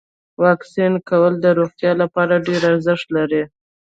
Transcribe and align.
واکسین 0.43 0.93
کول 1.09 1.33
د 1.41 1.45
روغتیا 1.59 1.91
لپاره 2.01 2.43
ډیر 2.47 2.61
ارزښت 2.71 3.07
لري. 3.17 3.43